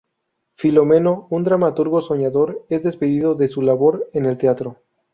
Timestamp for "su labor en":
3.47-4.25